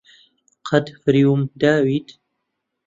قەت 0.69 0.85
فریوم 1.01 1.41
داویت؟ 1.61 2.07